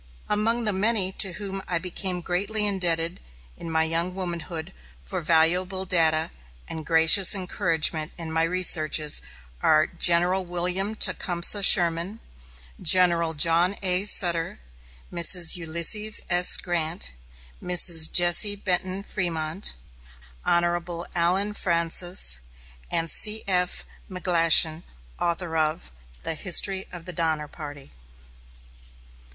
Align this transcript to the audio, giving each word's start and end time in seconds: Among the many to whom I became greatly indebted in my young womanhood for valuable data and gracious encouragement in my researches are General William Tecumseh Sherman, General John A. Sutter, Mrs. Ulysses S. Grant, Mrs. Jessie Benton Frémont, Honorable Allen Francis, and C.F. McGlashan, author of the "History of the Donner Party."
Among 0.27 0.63
the 0.63 0.73
many 0.73 1.11
to 1.19 1.33
whom 1.33 1.61
I 1.67 1.77
became 1.77 2.21
greatly 2.21 2.65
indebted 2.65 3.19
in 3.55 3.69
my 3.69 3.83
young 3.83 4.15
womanhood 4.15 4.73
for 5.03 5.21
valuable 5.21 5.85
data 5.85 6.31
and 6.67 6.83
gracious 6.87 7.35
encouragement 7.35 8.11
in 8.17 8.31
my 8.31 8.41
researches 8.41 9.21
are 9.61 9.85
General 9.85 10.43
William 10.43 10.95
Tecumseh 10.95 11.61
Sherman, 11.61 12.19
General 12.81 13.35
John 13.35 13.75
A. 13.83 14.03
Sutter, 14.05 14.59
Mrs. 15.13 15.55
Ulysses 15.55 16.23
S. 16.31 16.57
Grant, 16.57 17.11
Mrs. 17.61 18.11
Jessie 18.11 18.55
Benton 18.55 19.03
Frémont, 19.03 19.73
Honorable 20.43 21.05
Allen 21.13 21.53
Francis, 21.53 22.41
and 22.89 23.11
C.F. 23.11 23.83
McGlashan, 24.09 24.81
author 25.19 25.55
of 25.55 25.91
the 26.23 26.33
"History 26.33 26.87
of 26.91 27.05
the 27.05 27.13
Donner 27.13 27.47
Party." 27.47 27.91